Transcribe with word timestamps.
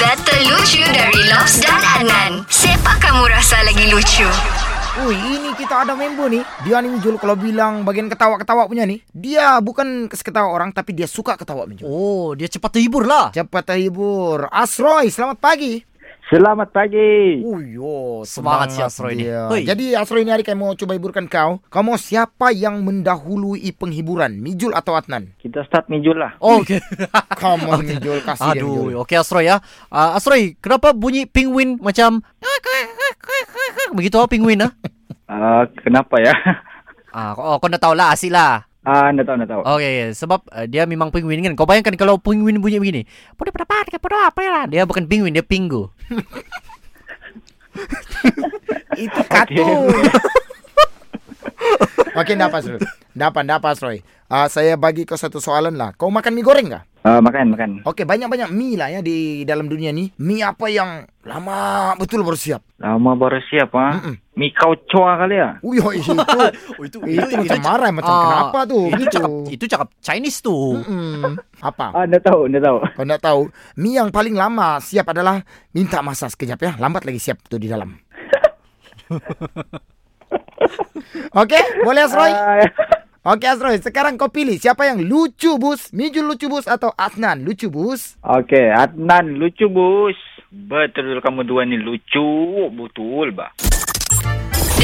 Data 0.00 0.32
lucu 0.48 0.80
dari 0.80 1.28
Lobs 1.28 1.60
dan 1.60 1.76
Adnan. 1.76 2.48
Siapa 2.48 2.96
kamu 3.04 3.20
rasa 3.28 3.60
lagi 3.68 3.84
lucu? 3.92 4.24
Ui, 5.04 5.12
ini 5.12 5.52
kita 5.52 5.84
ada 5.84 5.92
member 5.92 6.32
nih. 6.32 6.40
Dia 6.64 6.80
nih 6.80 7.04
Jul 7.04 7.20
kalau 7.20 7.36
bilang 7.36 7.84
bagian 7.84 8.08
ketawa-ketawa 8.08 8.64
punya 8.64 8.88
nih. 8.88 9.04
Dia 9.12 9.60
bukan 9.60 10.08
ketawa 10.08 10.56
orang 10.56 10.72
tapi 10.72 10.96
dia 10.96 11.04
suka 11.04 11.36
ketawa 11.36 11.68
Mijul. 11.68 11.84
Oh, 11.84 12.32
dia 12.32 12.48
cepat 12.48 12.80
terhibur 12.80 13.04
lah. 13.04 13.28
Cepat 13.36 13.76
terhibur. 13.76 14.48
Asroy, 14.48 15.12
selamat 15.12 15.36
pagi. 15.36 15.84
Selamat 16.30 16.70
pagi. 16.70 17.42
Oh 17.42 17.58
yo, 17.58 18.22
Semangat 18.22 18.70
si 18.70 18.78
Asroy 18.78 19.18
ni. 19.18 19.26
Hoi. 19.26 19.66
Jadi 19.66 19.98
Asroy 19.98 20.22
ini 20.22 20.30
hari 20.30 20.46
kami 20.46 20.62
mau 20.62 20.78
coba 20.78 20.94
hiburkan 20.94 21.26
kau. 21.26 21.58
Kau 21.66 21.82
mau 21.82 21.98
siapa 21.98 22.54
yang 22.54 22.86
mendahului 22.86 23.66
penghiburan? 23.74 24.38
Mijul 24.38 24.70
atau 24.70 24.94
Adnan? 24.94 25.34
Kita 25.42 25.66
start 25.66 25.90
Mijul 25.90 26.22
lah. 26.22 26.38
Oh, 26.38 26.62
okey. 26.62 26.78
Come 27.42 27.66
on 27.66 27.82
Mijul, 27.90 28.22
kasih 28.22 28.46
dia 28.54 28.62
Mijul. 28.62 28.94
Aduh, 28.94 29.02
okey 29.02 29.18
Asroy 29.18 29.50
ya. 29.50 29.58
Uh, 29.90 30.14
Asroy, 30.14 30.54
kenapa 30.62 30.94
bunyi 30.94 31.26
penguin 31.26 31.82
macam 31.82 32.22
begitu 33.98 34.14
ah 34.22 34.30
penguin 34.30 34.70
ah? 34.70 34.70
Uh, 35.26 35.66
kenapa 35.82 36.14
ya? 36.22 36.30
Ah, 37.10 37.34
oh, 37.34 37.58
kau 37.58 37.66
dah 37.66 37.82
tahu 37.82 37.98
lah, 37.98 38.14
asik 38.14 38.30
lah. 38.30 38.69
Ah, 38.80 39.12
anda 39.12 39.20
tahu, 39.20 39.36
anda 39.36 39.48
tahu. 39.48 39.60
Okey, 39.76 40.16
sebab 40.16 40.40
uh, 40.48 40.64
dia 40.64 40.88
memang 40.88 41.12
penguin 41.12 41.44
kan. 41.44 41.52
Kau 41.52 41.68
bayangkan 41.68 41.92
kalau 42.00 42.16
penguin 42.16 42.64
bunyi 42.64 42.80
begini. 42.80 43.02
Pada 43.36 43.52
pada 43.52 43.68
pada 43.68 43.96
pada 44.00 44.16
apa 44.32 44.40
ya? 44.40 44.58
Dia 44.72 44.88
bukan 44.88 45.04
penguin, 45.04 45.36
dia 45.36 45.44
pinggu. 45.44 45.92
Itu 49.04 49.20
kartun. 49.28 49.92
Okey, 52.16 52.34
dapat 52.40 52.64
Asroy. 52.64 52.80
Dapat, 53.10 53.42
dapat 53.44 53.70
Asroy. 53.74 53.98
Ah, 54.26 54.46
saya 54.46 54.78
bagi 54.78 55.02
kau 55.02 55.18
satu 55.18 55.42
soalan 55.42 55.74
lah. 55.74 55.90
Kau 55.92 56.06
makan 56.06 56.30
mie 56.30 56.46
goreng 56.46 56.70
tak? 56.70 56.86
Uh, 57.00 57.16
makan, 57.18 57.50
makan. 57.50 57.70
Okey, 57.82 58.04
banyak-banyak 58.04 58.52
mie 58.52 58.76
lah 58.76 58.92
ya 58.92 59.00
di 59.00 59.42
dalam 59.42 59.66
dunia 59.66 59.90
ni. 59.90 60.12
Mie 60.20 60.44
apa 60.44 60.68
yang 60.68 61.02
lama 61.24 61.90
betul 61.96 62.20
baru 62.20 62.36
siap? 62.36 62.60
Lama 62.76 63.16
baru 63.16 63.40
siap, 63.42 63.72
ha? 63.72 63.96
Mm-mm. 63.96 64.14
Mi 64.36 64.52
kau 64.52 64.76
cua 64.86 65.16
kali 65.16 65.34
ya? 65.34 65.56
Ui, 65.60 65.80
hoi, 65.80 65.98
itu. 65.98 66.12
Oh, 66.78 66.84
itu 66.84 66.96
itu, 67.02 67.34
macam 67.36 67.60
marah 67.60 67.90
macam 67.90 68.12
Ah, 68.12 68.22
kenapa 68.22 68.58
tu? 68.64 68.80
Itu 68.86 69.00
Gitu. 69.00 69.10
cakap 69.10 69.30
itu 69.48 69.64
cakap 69.66 69.88
Chinese 69.98 70.38
tu. 70.40 70.54
Mm-mm. 70.76 71.34
Apa? 71.58 71.86
Ah, 71.90 72.04
anda 72.04 72.20
tahu, 72.20 72.46
anda 72.46 72.60
tahu. 72.60 72.78
Kau 72.94 73.04
nak 73.04 73.20
tahu, 73.20 73.40
mie 73.74 73.96
yang 73.96 74.12
paling 74.12 74.36
lama 74.36 74.78
siap 74.78 75.08
adalah 75.08 75.40
minta 75.72 75.98
masa 76.00 76.28
sekejap 76.28 76.58
ya. 76.60 76.72
Lambat 76.76 77.02
lagi 77.02 77.18
siap 77.18 77.42
tu 77.44 77.56
di 77.56 77.66
dalam. 77.66 77.96
Okey, 81.32 81.62
boleh 81.82 82.02
Asroy? 82.04 82.30
Ah, 82.30 82.62
Okey 83.20 83.52
Asroy, 83.52 83.76
sekarang 83.76 84.16
kau 84.16 84.32
pilih 84.32 84.56
siapa 84.56 84.88
yang 84.88 85.04
lucu 85.04 85.60
bus? 85.60 85.92
Mijul 85.92 86.24
lucu 86.24 86.48
bus 86.48 86.64
atau 86.64 86.88
Adnan 86.96 87.44
lucu 87.44 87.68
bus? 87.68 88.16
Okey, 88.24 88.72
Adnan 88.72 89.36
lucu 89.36 89.68
bus. 89.68 90.16
Betul 90.48 91.20
kamu 91.20 91.44
dua 91.44 91.68
ni 91.68 91.76
lucu, 91.76 92.24
betul 92.72 93.28
bah. 93.36 93.52